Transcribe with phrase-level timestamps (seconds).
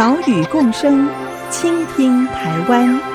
[0.00, 1.06] 岛屿共生，
[1.50, 3.09] 倾听台湾。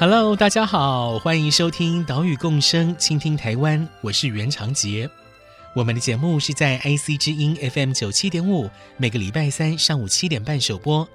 [0.00, 5.10] Hello，大家好，欢迎收听《岛屿共生，倾听台湾》，我是袁长杰。
[5.74, 11.06] 我们的节目是在 IC 之音 FM 九七点五，每个礼拜三上午七点半首播。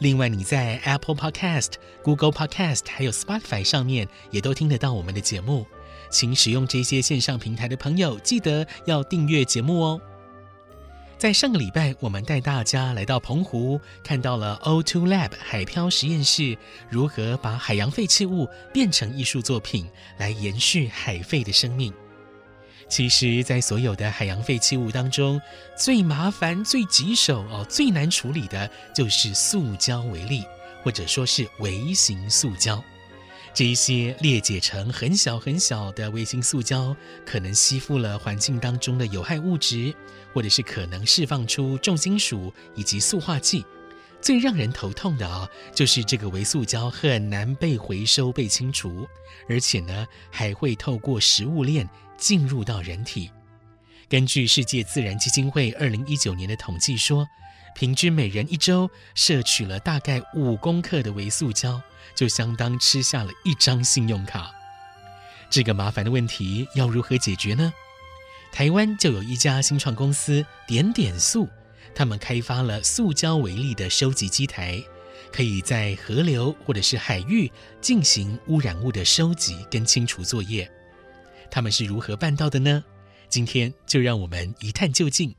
[0.00, 5.66] 另外，你在 Apple Podcast、Google Podcast 还有 Spotify 上面也都听得到我们的节目。
[6.10, 9.98] 请使用这些线上平台的朋友，记得要订阅节目哦。
[11.18, 16.56] 在上个礼拜，我们带大家来到澎湖，看到了 O2 Lab 海漂实验室
[16.90, 21.90] 如何把海洋废弃物变成艺术作品，来延续海废的生命。
[22.86, 25.40] 其实，在所有的海洋废弃物当中，
[25.74, 30.44] 最麻烦、最棘手哦，最难处理的就是塑胶微粒，
[30.84, 32.84] 或者说是微型塑胶。
[33.56, 39.94] 这一些裂解成很小很小的微型塑胶，可能吸附了环境当中的有害物质，
[40.34, 43.64] 或者是可能释放出重金属以及塑化剂。
[44.20, 49.08] 最让人头痛的啊，就是这个微塑胶很难被回收、被清除，
[49.48, 53.30] 而且呢，还会透过食物链进入到人体。
[54.06, 57.26] 根据世界自然基金会二零一九年的统计说，
[57.76, 61.80] 平均每人一周摄取了大概五公克的微塑胶。
[62.14, 64.50] 就相当吃下了一张信用卡。
[65.50, 67.70] 这个麻烦的问题要如何解决呢？
[68.50, 71.46] 台湾就有一家新创公司点点塑，
[71.94, 74.82] 他们开发了塑胶微粒的收集机台，
[75.30, 80.70] 可以在河流或者是海域进行污染物的收集跟清除作业。
[81.50, 82.82] 他们是如何办到的呢？
[83.28, 85.34] 今天就让我们一探究竟。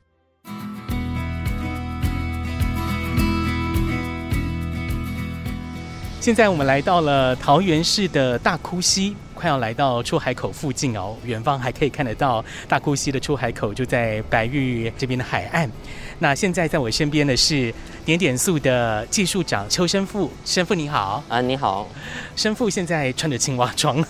[6.28, 11.16] 现在我们来到了桃园市的大窟溪，快要来到出海口附近哦。
[11.24, 15.70] 远方还可以看得到大窟溪的出海口，就在白玉这边的海岸。
[16.18, 17.72] 那现在在我身边的是
[18.04, 21.88] 点点素的技术长邱生富，生富你好啊，你好。
[22.36, 24.04] 生富现在穿着青蛙装，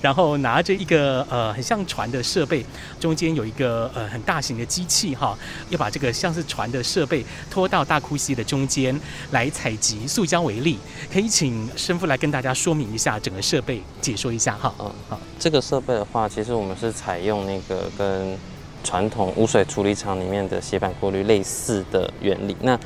[0.00, 2.64] 然后拿着一个呃很像船的设备，
[3.00, 5.36] 中间有一个呃很大型的机器哈，
[5.70, 8.98] 要把这个像是船的设备拖到大溪溪的中间
[9.30, 10.78] 来采集塑胶微粒。
[11.12, 14.74] 可以请申富来跟大家说明一下整个设备，解说一下哈。
[14.78, 18.36] 嗯，好，这个设备的话，其实我们是采用那个跟。
[18.84, 22.78] 传统污水处理厂里面的斜板过滤类似的原理，那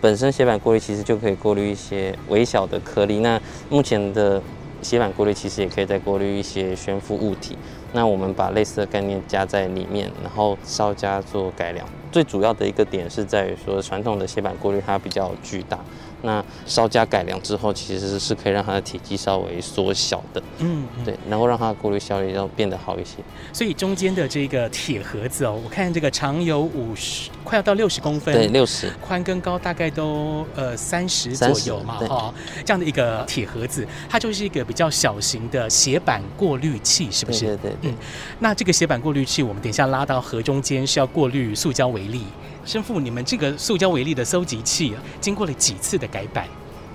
[0.00, 3.18] 本身斜板过滤其实就可以过滤一些微小的颗粒。
[3.18, 3.38] 那
[3.68, 4.40] 目前的
[4.82, 7.56] 洗板过滤其实也可以再过滤一些悬浮物体。
[7.92, 11.86] 那我们把类似的概念加在里面，然后稍加做改良。
[12.10, 15.78] 最主要的一个点是在于说，传统的斜板过滤它比较巨大。
[16.22, 23.16] 那稍加改良之后，其实是可以让它的体积稍微缩小的，嗯，对，然后让它的过滤效率要变得好一些。
[23.54, 32.34] 所以中间的这个铁盒子哦，我看这个长有五十，快要到六十公分，对，六十，宽跟高大概都呃三十左右嘛，哈，
[32.66, 37.46] 这样的一个铁盒子，它就是一个比较小型的斜板过滤器，是不是？
[37.46, 37.94] 对对对，
[38.40, 42.22] 那这个斜板过滤器，我们等一下拉到河中间是要过滤塑胶微粒。
[42.64, 46.46] 申富，你们这个塑胶微粒的收集器啊经过了几次的改版？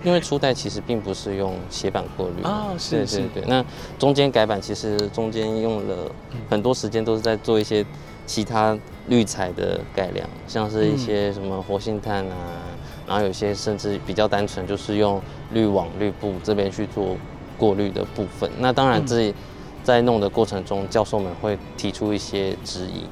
[0.04, 3.44] 因为初代其实并不是用斜板过滤哦，是是，对对。
[3.48, 3.64] 那
[3.98, 6.12] 中间改版其实中间用了
[6.50, 7.84] 很多时间，都是在做一些
[8.28, 8.78] 其他
[9.08, 12.36] 滤材的改良，像是一些什么活性炭啊，
[13.08, 15.20] 然后有些甚至比较单纯，就是用
[15.52, 17.18] 滤网、滤布这边去做
[17.58, 18.50] 过滤的部分。
[18.60, 19.34] 那当然自己
[19.84, 23.06] 在弄的过程中，教授们会提出一些质疑。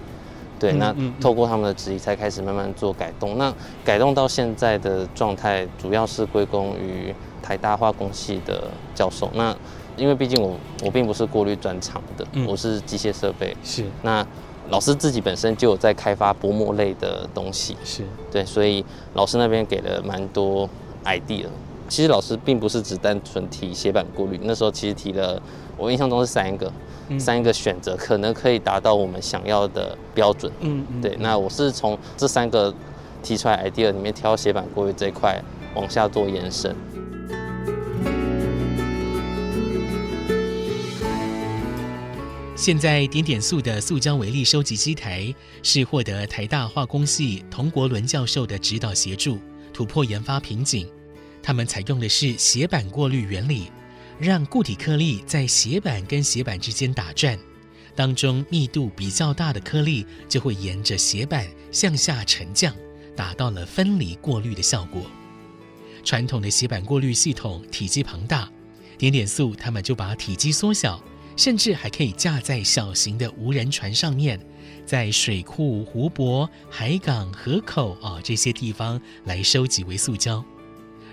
[0.63, 3.38] 对，那透过他们的质疑，才开始慢慢做改动。
[3.38, 8.63] 那改动到现在的状态，主要是归功于台大化工系的
[8.95, 9.30] 教授。
[9.33, 9.54] 那
[9.98, 10.56] 因为毕竟我
[10.86, 13.54] 我并不是过滤专长的，我是机械设备。
[13.62, 13.83] 是。
[14.04, 14.25] 那
[14.69, 17.75] 老师自己本身就有在开发薄膜类的东西。
[17.83, 18.04] 是。
[18.31, 20.69] 对，所以老师那边给了蛮多
[21.04, 21.48] idea。
[21.89, 25.42] 其实老师并不是只单纯提斜板过滤，那时候其实提了，
[25.77, 26.71] 我印象中是三个。
[27.19, 30.51] 三个选择，可能可以达到我们想要的标准。
[30.61, 31.15] 嗯嗯，对。
[31.19, 32.73] 那我是从这三个
[33.21, 35.41] 提出来 idea 里面挑斜板过滤这一块
[35.75, 36.75] 往下做延伸。
[42.55, 45.33] 现在点点塑的塑胶微粒收集机台
[45.63, 49.38] 是获得台大化工系童国伦教授的指导协助，
[49.73, 50.88] 突破研发瓶颈。
[51.41, 53.69] 他们采用的是斜板过滤原理，
[54.19, 57.38] 让固体颗粒在斜板跟斜板之间打转，
[57.95, 62.74] 当中密度比较大的颗粒就会沿着斜板向下沉降，
[63.15, 65.04] 达到了分离过滤的效果。
[66.04, 68.50] 传统的斜板过滤系统体积庞大，
[68.98, 71.01] 点点塑他们就把体积缩小。
[71.36, 74.39] 甚至还可以架在小型的无人船上面，
[74.86, 80.45] 在水库、湖泊、海港、河口啊、这些地方来收集微塑胶，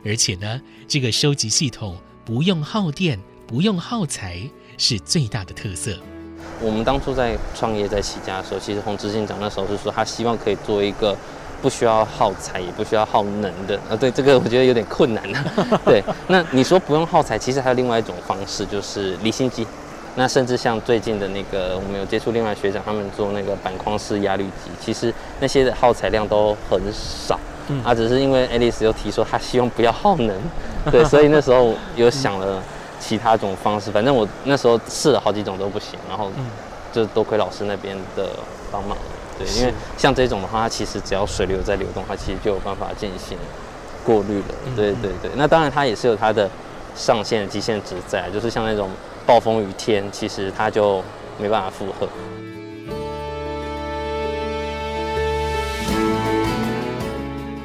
[0.05, 1.99] 而且呢，这个收集系统
[2.31, 4.41] 不用耗电、不用耗材，
[4.79, 5.91] 是最大的特色。
[6.61, 11.17] 我们当初在创业、在起家的时候，其实洪执行长那时候是说，他希望可以做一个
[11.61, 13.77] 不需要耗材、也不需要耗能的。
[13.91, 15.45] 啊，对这个我觉得有点困难啊。
[15.85, 19.67] 对，那你说不用耗材，其实还有另外一种方式，就是离心机。
[20.15, 27.41] 那甚至像最近的那个，我们有接触另外学长，他们做那个板框式压滤机，其实那些的耗材量都很少，
[27.71, 30.37] 嗯，啊，只是因为爱丽丝又提说她希望不要耗能，
[30.91, 32.63] 对，所以那时候有想了
[32.99, 36.31] 其他种方式，反正我那时候试了好几种都不行，然后
[36.93, 38.29] 就多亏老师那边的
[38.71, 38.99] 帮忙，
[39.39, 43.39] 对，因为像这种的话，它其实只要水流在流动，它其实就有办法进行
[44.05, 46.51] 过滤了，对对对，那当然它也是有它的
[46.95, 48.91] 上限极限值在，就是像那种。
[49.27, 51.01] 暴风雨天，其实它就
[51.39, 52.09] 没办法负荷。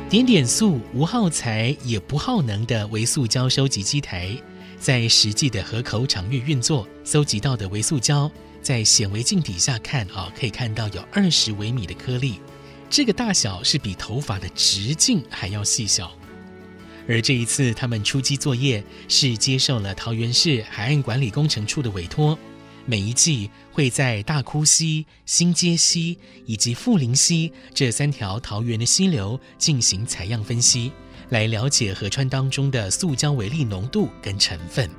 [0.08, 4.38] 点点塑无耗材也不耗能的微塑胶收集机台，
[4.80, 8.32] 在实际的河口场域运作，搜集到的微塑胶，
[8.62, 12.40] 在显微镜底下看啊，可以看到有二十微米的颗粒，
[12.88, 16.12] 这个大小是比头发的直径还要细小。
[17.10, 22.38] 而这一次，他们出击作业是接受了桃园市海岸管理工程处的委托，
[22.86, 30.92] 每一季会在大窟溪、新街溪以及富林溪这三条桃园的溪流进行采样分析，
[31.30, 34.90] 来了解河川当中的塑胶微粒浓度跟成分。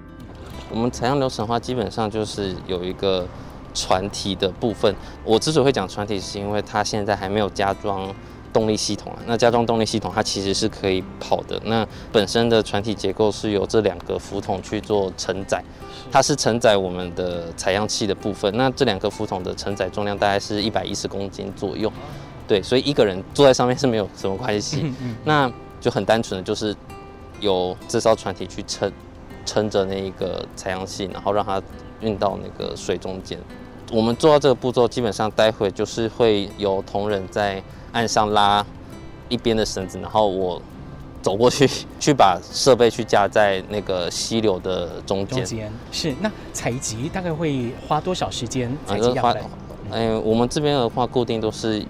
[0.68, 3.28] 我们采样流程的话，基本上就是有一个
[3.72, 4.92] 船体的部分。
[5.24, 8.12] 我之所以会讲船体，是因为它现在还没有加装。
[8.56, 11.60] 动力系统啊，那加装动力系统，它其实是可以跑的。
[11.66, 15.62] 那本身的船体结构是由这两个浮筒去做承载，
[16.10, 18.50] 它是承载我们的采样器的部分。
[18.56, 21.92] 那这两个浮筒的承载重量大概是一百一十公斤左右，
[22.48, 24.90] 对，所以一个人坐在上面是没有什么关系。
[25.22, 26.74] 那就很单纯的就是
[27.40, 28.90] 由这艘船体去撑
[29.44, 31.60] 撑着那一个采样器，然后让它
[32.00, 33.38] 运到那个水中间。
[33.92, 37.62] 我们做到这个步骤，基本上待会就是会有同仁在。
[37.92, 38.64] 岸上拉
[39.28, 40.60] 一边的绳子，然后我
[41.22, 41.68] 走过去，
[41.98, 45.38] 去把设备去架在那个溪流的中间。
[45.38, 48.76] 中间是那采集大概会花多少时间？
[48.86, 49.42] 采集样本？
[49.90, 51.84] 嗯、呃，我们这边的话固定都是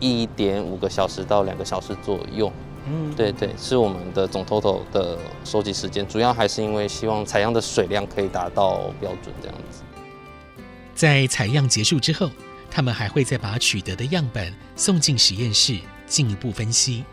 [0.00, 2.50] 一点五个小时到两个小时左右。
[2.86, 9.82] 嗯，对对，是我们的总 total 的收集时间，主要还是因为希望采样的水量可以达到标准这样子。
[10.94, 12.28] 在采样结束之后。
[12.74, 15.76] 他们还会再把取得的样本送进实验室
[16.06, 17.04] 进一步分析。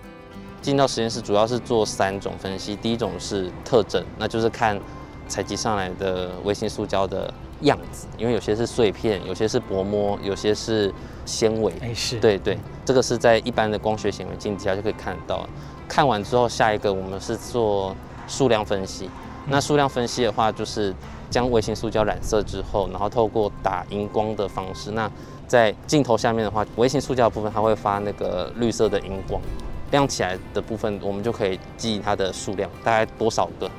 [0.61, 4.79] 进到实验室主要是做三种分析，第一种是特征，那就是看
[5.27, 10.93] 采集上来的微型塑胶的样子，因为有些是碎片，有些是薄膜，有些是
[11.25, 11.73] 纤维。
[11.81, 15.45] 哎，是对对，这个是在一般的光学显微镜底下就可以看到。
[15.89, 17.93] 看完之后，下一个我们是做
[18.29, 19.09] 数量分析。
[19.47, 20.93] 那数量分析的话，就是
[21.29, 25.09] 将微型塑胶染色之后，然后透过打荧光的方式，那
[25.49, 29.41] 在镜头下面的话，微型塑胶的部分它会发那个绿色的荧光，
[29.91, 33.69] 亮起来的部分我们就可以记忆它的数量大概多少个，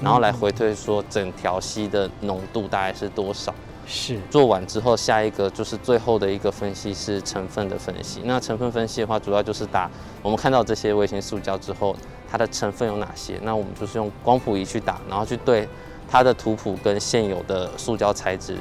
[0.00, 3.54] 然后来回推说整条溪的浓度大概是多少。
[3.84, 8.22] 是做完之后，下一个就是最后的一个分析是成分的分析。
[8.24, 9.90] 那成分分析的话，主要就是打
[10.22, 11.94] 我们看到这些微型塑胶之后，
[12.30, 13.38] 它的成分有哪些？
[13.42, 15.68] 那我们就是用光谱仪去打，然后去对
[16.08, 18.56] 它的图谱跟现有的塑胶材质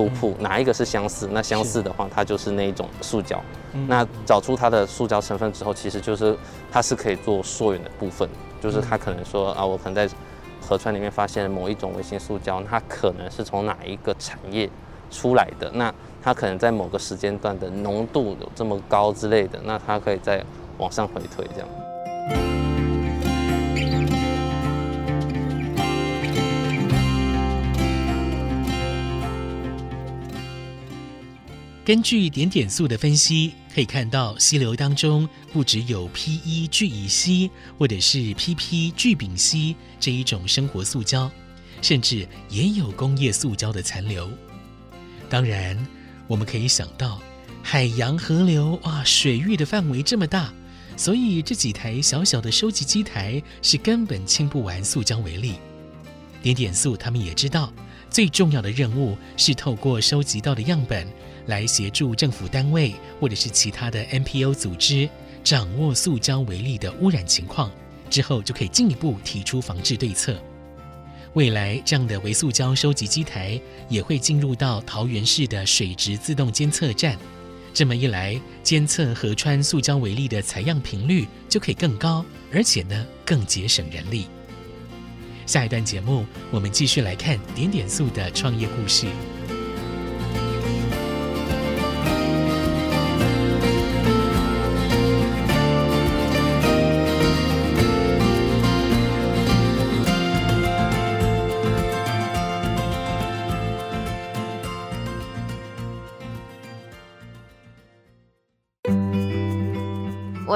[0.00, 1.28] 图谱哪一个是相似？
[1.32, 3.42] 那相似的话，它就是那一种塑胶。
[3.86, 6.36] 那找出它的塑胶成分之后，其实就是
[6.70, 8.28] 它是可以做溯源的部分，
[8.60, 10.08] 就是它可能说啊，我可能在。
[10.62, 14.70] 河川里面发现某一种微型塑胶，它可能是从哪一个产业
[15.10, 15.68] 出来的？
[15.72, 15.92] 那
[16.22, 20.44] 它可能在某个时间段的浓度有这么高之类的，那它可以再
[20.78, 22.59] 往上回推这样。
[31.90, 41.28] 根据点点素的分析，可以看到溪流当中不只有 PE 聚乙烯或者是 PP 聚丙烯这一种生活塑胶，
[41.82, 44.30] 甚至也有工业塑胶的残留。
[45.28, 45.76] 当然，
[46.28, 47.20] 我们可以想到，
[47.60, 50.54] 海洋、河流哇，水域的范围这么大，
[50.96, 55.54] 所以这几台小小的收集机台是根本清不完塑胶微粒。
[56.40, 57.72] 点点素他们也知道，
[58.08, 61.04] 最重要的任务是透过收集到的样本。
[61.46, 65.08] 来协助政府单位或者是其他的 NPO 组织
[65.42, 67.70] 掌握塑胶微粒的污染情况，
[68.08, 70.36] 之后就可以进一步提出防治对策。
[71.34, 77.16] 未来这样的微塑胶收集机台也会进入到桃园市的水质自动监测站，
[77.72, 84.26] 这么一来，监测河川塑胶微粒的采样频率就可以更高，而且呢更节省人力。
[85.46, 89.06] 下一段节目，我们继续来看点点塑的创业故事。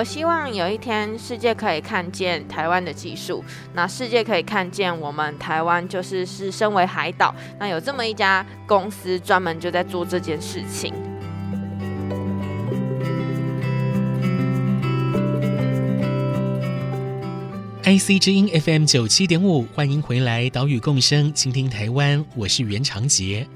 [0.04, 3.42] 希望有一天世界可以看见台湾的技术，
[3.73, 10.92] 那世界可以看见我们台湾就是是身为海岛，那有这么一家公司专门就在做这件事情。
[17.82, 23.46] IC 之音 FM 九七点五，欢迎回来，岛屿共生，倾听台湾，我是袁长杰。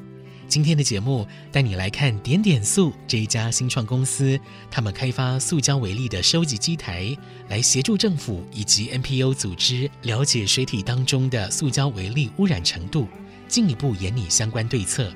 [0.49, 4.41] 今天的节目带你来看点点塑这一家新创公司，
[4.71, 7.15] 他们开发塑胶微粒的收集机台，
[7.51, 13.07] 来协助政府以及 NPO 组织了解水体当中的塑胶微粒污染程度，
[13.47, 15.13] 进一步研拟相关对策。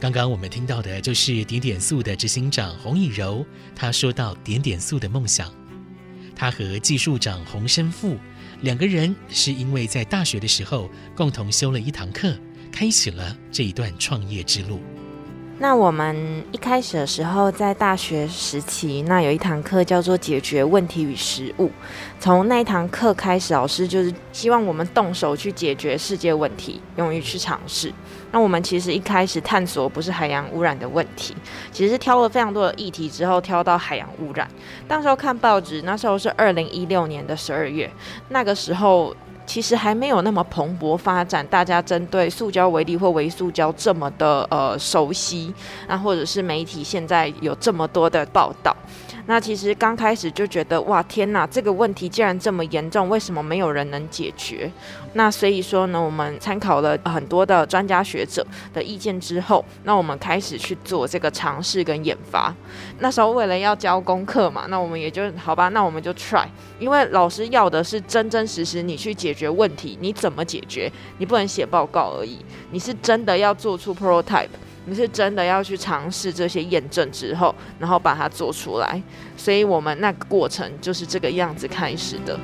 [0.00, 3.46] 刚刚我们听到的就是点点塑的执行长洪以柔，
[3.76, 5.54] 他说到点点塑的梦想，
[6.34, 8.16] 他和技术长洪申富
[8.62, 12.36] 两个人是因为在大学的时候共同修了一堂课。
[12.72, 14.80] 开启了这一段创业之路。
[15.60, 21.68] 那我们一开始的时候，在大学时期，那有一堂课叫做“解决问题与实务”。
[22.20, 27.92] 从那一堂课开始，老师就是希望我们动手去解决世界问题，勇于去尝试。
[28.30, 31.34] 那我们其实一开始探索不是海洋污染的问题，
[31.72, 34.48] 其实是挑了非常多的议题之后，挑到海洋污染。
[34.86, 37.90] 当时候看报纸，那时候是二零一六年的十二月，
[38.28, 39.12] 那个时候。
[39.48, 45.52] 其实还没有那么蓬勃发展，大家针对塑胶为例或微塑胶这么的呃熟悉，
[45.88, 48.76] 那或者是媒体现在有这么多的报道。
[49.30, 54.70] 那其实刚开始就觉得哇天哪，这个问题既然这么严重，为什么没有人能解决？
[55.12, 62.54] 那所以说呢，我们参考了很多的专家学者的意见之后，那我们开始去做这个尝试跟研发。
[63.00, 66.46] 那时候为了要交功课嘛，那我们也就好吧，那我们就 try，
[66.78, 70.90] 因为老师要的是真真实实你去解决问题，你怎么解决？
[71.18, 72.38] 你不能写报告而已，
[72.70, 74.48] 你是真的要做出 prototype。
[74.88, 79.02] 你是真的要去尝试这些验证之后，然后把它做出来，
[79.36, 82.40] 所以我们那个过程就是这个样子开始的。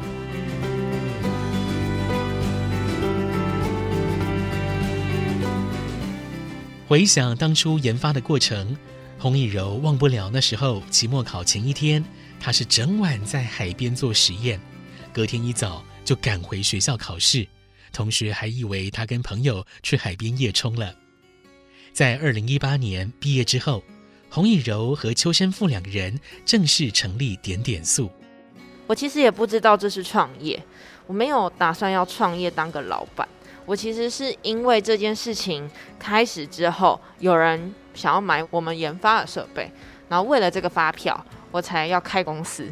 [6.86, 8.76] 回想当初研发的过程，
[9.18, 12.04] 洪以柔忘不了那时候期末考前一天，
[12.38, 14.60] 他是整晚在海边做实验，
[15.14, 17.48] 隔天一早就赶回学校考试，
[17.90, 20.94] 同学还以为他跟朋友去海边夜冲了。
[21.94, 23.80] 在二零一八年毕业之后，
[24.28, 28.10] 洪以柔和邱申富两个人正式成立点点素。
[28.88, 30.60] 我其实也不知道这是创业，
[31.06, 33.28] 我没有打算要创业当个老板。
[33.64, 39.70] 我其实是因为这件事情开始之后，有人想要买我们研发的设备，
[40.08, 42.68] 然后为了这个发票，我才要开公司。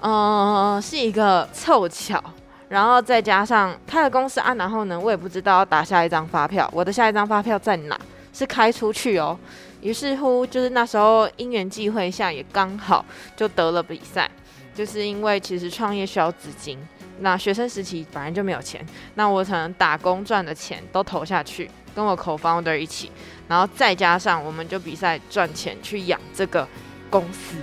[0.00, 2.20] 嗯、是一个凑巧。
[2.68, 8.00] 然后再加上开了公司啊，然后呢，我也不知道要打下一张发票，我的下一张发票在哪？
[8.32, 9.38] 是开出去哦，
[9.80, 13.04] 于是乎就是那时候因缘际会下也刚好
[13.36, 14.30] 就得了比赛，
[14.74, 16.78] 就是因为其实创业需要资金，
[17.20, 18.84] 那学生时期本来就没有钱，
[19.14, 23.10] 那我可能打工赚的钱都投下去，跟我 co-founder 一起，
[23.48, 26.66] 然后再加上我们就比赛赚钱去养这个
[27.10, 27.56] 公司。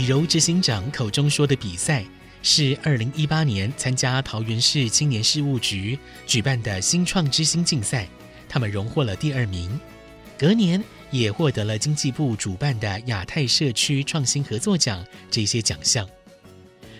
[0.00, 2.02] 以柔执行长口中说的比赛，
[2.42, 8.08] 是二零一八年参加桃园市青年事务局举办的新创之星竞赛，
[8.48, 9.78] 他们荣获了第二名。
[10.38, 16.08] 隔年也获得了经济部主办的亚太社区创新合作奖这些奖项。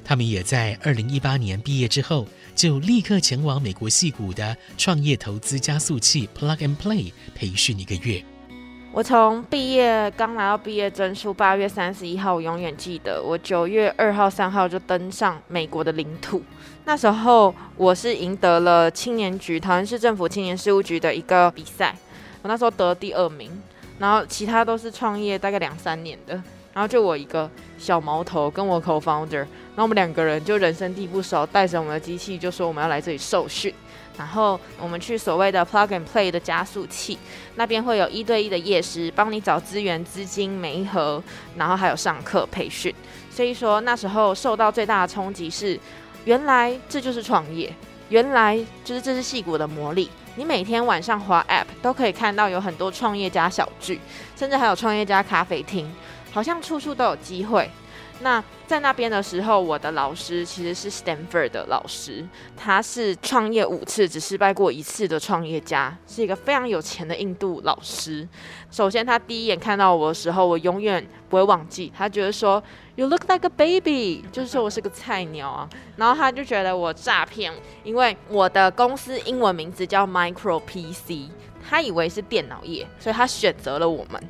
[0.05, 8.23] 他们也在二零一八年毕业之后，就立刻前往美国戏谷的创业投资加速器 Plug and Play 培训一个月。
[8.93, 13.23] 我从毕业刚拿到毕业证书，八月三十一号，我永远记得。
[13.23, 16.43] 我九月二号、三号就登上美国的领土。
[16.85, 21.95] 那时候我是赢得了青年局桃园市政府青年事务局的一个比赛，
[22.43, 23.63] 我那时候得第二名，
[24.01, 26.35] 然后其他都是创业大概两三年的，
[26.73, 33.73] 然后就我一个小毛头跟我 co-founder，然后我们两个人就人生地不熟，带着我们的机器就说我们要来这里受训。
[34.21, 37.19] 然后我们去所谓的 Plug and Play 的加速器，
[37.55, 41.23] 那边会有一对一的业师帮你找资源、资金、媒合，
[41.57, 42.95] 然后还有上课培训。
[43.31, 45.81] 所以说那时候受到最大的冲击是，
[46.27, 47.75] 原来这就是创业，
[48.11, 50.11] 原来就是这是戏骨的魔力。
[50.37, 53.99] 你每天晚上滑 App 都可以看到有很多创业家小聚，
[54.37, 55.91] 甚至还有创业家咖啡厅，
[56.31, 57.71] 好像处处都有机会。
[58.23, 68.29] 那在那边的时候，我的老师其实是 Stanford 的老师，他是创业五次只失败过一次的创业家，是一个非常有钱的印度老师。
[68.71, 72.63] 首先，他第一眼看到我的时候，我永远不会忘记，他觉得说
[72.97, 75.69] You look like a baby，就是说我是个菜鸟啊。
[75.97, 81.31] 然后他就觉得我诈骗，因为我的公司英文名字叫 Micro PC，
[81.67, 84.23] 他以为是电脑业，所以他选择了我们。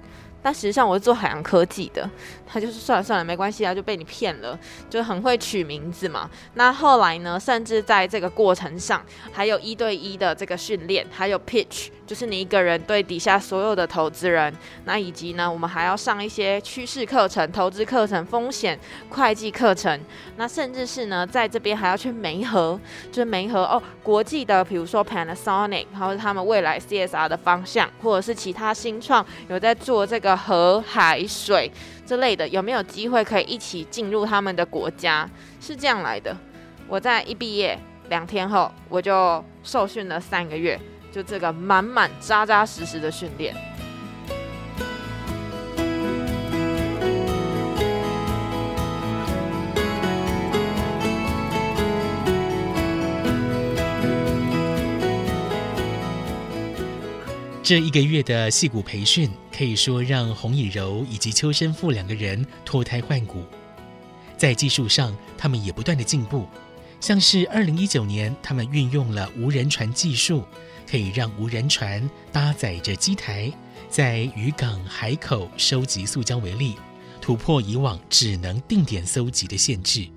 [0.42, 2.08] 但实际上我是做海洋科技的，
[2.52, 6.28] 他就是算了算了，没关系啊，就被你骗了，就很会取名字嘛。
[6.54, 9.00] 那后来呢，甚至在这个过程上，
[9.32, 14.52] 还有一对一的这个训练，还有 pitch，就是你一个人对底下所有的投资人，
[14.84, 18.76] 那以及呢，我们还要上一些趋势课程、投资课程、风险
[19.10, 20.00] 会计课程，
[20.36, 22.78] 那甚至是呢，在这边还要去媒合，
[23.12, 30.40] 就是媒合哦，国际的，比如说 Panasonic，然后他们未来 CSR 的方向，或者是其他新创有在做这个。
[30.40, 31.70] 河海水
[32.10, 35.30] 之类的，有没有机会可以一起进入他们的国家？
[35.60, 36.36] 是这样来的。
[36.88, 40.76] 我在一毕业两天后，我就受训了三个月，
[41.12, 43.54] 就这个满满扎扎实实的训练。
[57.70, 63.44] 这一个月的戏骨培训，可以说让洪以柔以及邱申富两个人脱胎换骨。
[64.36, 66.48] 在技术上，他们也不断的进步。
[67.00, 70.44] 像是二零一九年，他们运用了无人船技术，
[70.84, 73.48] 可以让无人船搭载着机台，
[73.88, 76.74] 在渔港海口收集塑胶为例，
[77.20, 80.08] 突破以往只能定点搜集的限制。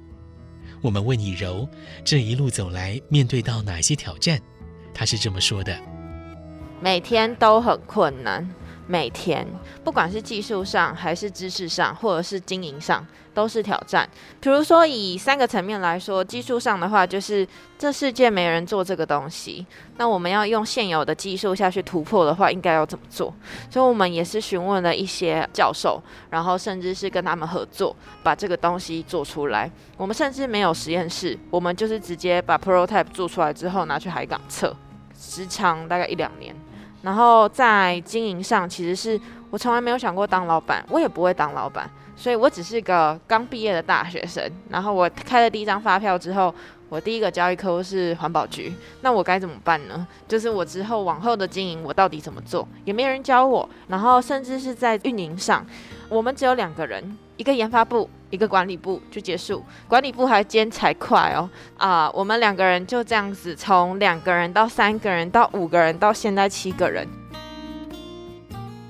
[0.82, 1.70] 我们问以柔，
[2.04, 4.42] 这一路走来面对到哪些挑战？
[4.92, 5.93] 他是这么说的。
[6.84, 8.46] 每天都很困难，
[8.88, 9.48] 每天
[9.86, 14.06] 不管是技术上，还是知识上，或者是经营上，都是挑战。
[14.42, 17.48] 比如说，以三个层面来说，技术上的话，就是
[17.80, 19.66] 这世界没人做这个东西，
[19.96, 23.34] 那我们要用现有的技术下去突破的话，应该要怎么做？
[23.70, 29.72] 所以我们也是询问了一些教授，然后甚至是跟他们合作，把这个东西做出来。
[29.96, 34.76] 我们甚至没有实验室，我们就是直接把 prototype 做出来之后拿去海港测，
[35.18, 36.54] 时长大概一两年。
[37.04, 39.20] 然后在经营上，其实是
[39.52, 44.44] 我从来没有想过当老板，我也不会当老板，所以我只是个刚毕业的大学生。
[44.70, 46.54] 然后我开了第一张发票之后，
[46.90, 50.08] 我第一个交易客户是环保局，那我该怎么办呢？
[50.28, 53.68] 就是我之后往后的经营，我到底怎么做，也没人教我。
[53.90, 55.66] 然后甚至是在运营上，
[56.14, 58.10] 我们只有两个人，一个研发部。
[58.30, 61.48] 一个管理部就结束，管理部还兼财会哦
[61.78, 67.08] 啊，我们两个人就这样子从两个人到三个人到五个人到现在七个人。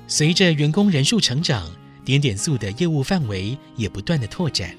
[0.08, 1.70] 随着员工人数成长，
[2.06, 4.74] 点点速的业务范围也不断的拓展。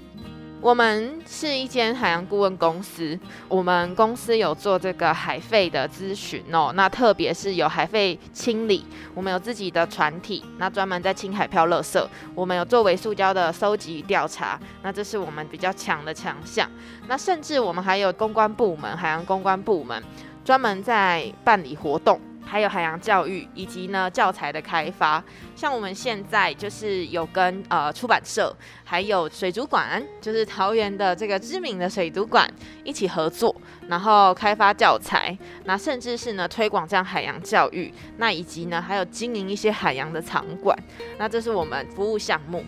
[0.65, 12.03] 我们是一间海洋顾问公司，我们公司有做这个海废的咨询哦，那特别是有海废清理，我们有自己的船体，那专门在清海漂垃圾，
[12.35, 16.67] 我们有做微塑胶的收集调查，那这是我们比较强的强项。
[17.09, 20.03] 那甚至我们还有公关部门，海洋公关部门，
[20.47, 22.19] 专门在办理活动。
[22.45, 25.23] 还有海洋教育以及呢教材的开发，
[25.57, 28.55] 像我们现在就是有跟呃出版社，
[28.85, 32.49] 还有水族馆，就是桃园的这个知名的水族馆
[32.85, 33.55] 一起合作，
[33.89, 40.79] 然后开发教材，那甚至是呢推广这样海洋教育，那以及呢还有经营一些海洋的场馆，
[41.19, 42.65] 那这是我们服务项目。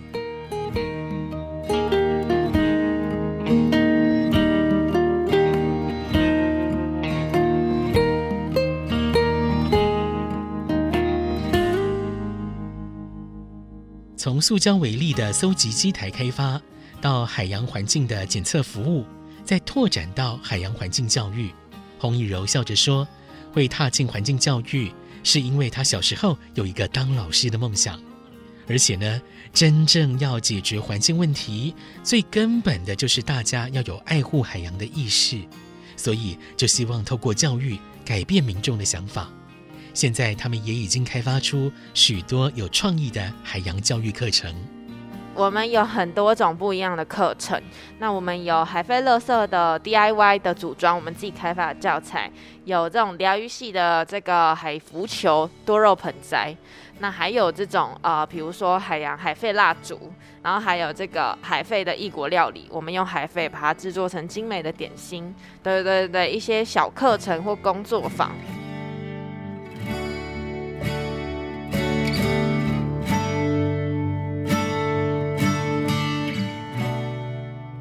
[14.27, 16.61] 从塑胶为例的搜集机台开发，
[17.01, 19.07] 到海洋环境的检测服务，
[19.45, 21.53] 再拓展到海洋环境教育。
[21.97, 23.07] 洪以柔笑着说
[23.55, 24.91] ：“会踏进环境教育，
[25.23, 28.01] 是因为他小时候有一个当老师的梦想。
[28.67, 35.41] 而且呢，真正要解决环境问题，最根本的就是大家要有爱护海洋的意识。
[35.97, 39.31] 所以，就希望透过教育改变民众的想法。
[39.97, 44.55] 现在，他们也已经开发出许多有创意的海洋教育课程。”
[45.35, 47.59] 我们有很多种不一样的课程，
[47.99, 52.31] 那我们有海废垃圾的 DIY 的组装，我们自己开发的教材，
[52.67, 56.55] 有这种疗愈系的这个海浮球多肉盆栽，
[56.99, 68.31] 那还有这种呃，比如说海洋海废蜡烛，然后还有这个海废的异国料理，我们用海废把它制作成精美的点心，对对对对，一些小课程或工作坊。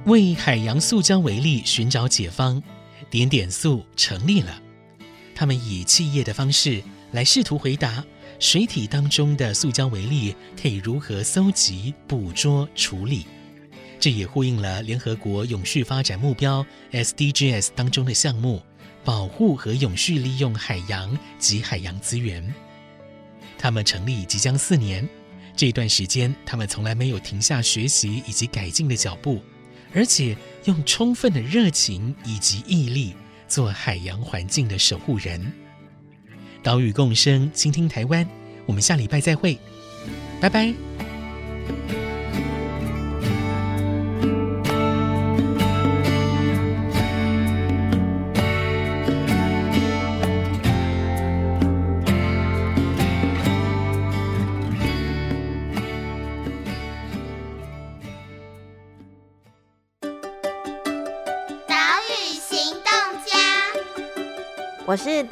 [0.06, 2.62] 为海洋塑胶为例寻找解方，
[3.10, 4.62] 点点塑成立了。
[5.34, 6.80] 他们以企业的方式
[7.12, 8.06] 来试图回答
[8.38, 13.26] 水体当中的塑胶为例可以如何搜集、捕捉、处理。
[14.00, 18.62] 这也呼应了联合国永续发展目标 SDGs 当中的项目，
[19.04, 22.54] 保护和永续利用海洋及海洋资源。
[23.58, 25.10] 他们成立即将四年，
[25.56, 29.42] 这段时间他们从来没有停下学习以及改进的脚步。
[29.96, 33.16] 而且用充分的热情以及毅力
[33.48, 35.54] 做海洋环境的守护人。
[36.62, 38.28] 岛屿共生，倾听台湾。
[38.66, 39.58] 我们下礼拜再会，
[40.42, 40.74] 拜拜。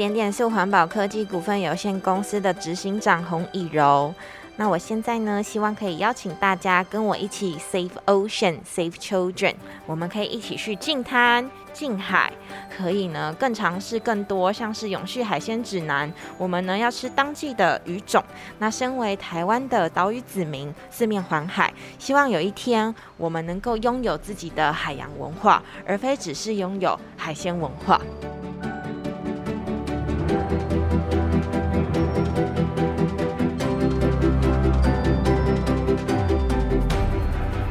[0.04, 4.14] 点点塑环保科技股份有限公司的执行长洪以柔。
[4.58, 9.56] 那我现在呢，希望可以邀请大家跟我一起 Save Ocean, Save Children。
[9.86, 12.34] 我们可以一起去净滩、净海，
[12.78, 16.12] 可以呢更尝试更多，像是永续海鲜指南。
[16.38, 18.22] 我们呢要吃当季的鱼种。
[18.60, 28.02] 那身为台湾的岛屿子民，四面环海，希望有一天我们能够拥有自己的海洋文化，而非只是拥有海鲜文化。